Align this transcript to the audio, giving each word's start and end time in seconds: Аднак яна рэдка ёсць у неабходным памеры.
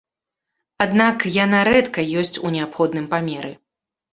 Аднак 0.85 1.27
яна 1.35 1.59
рэдка 1.69 2.07
ёсць 2.25 2.41
у 2.49 2.53
неабходным 2.57 3.05
памеры. 3.13 3.57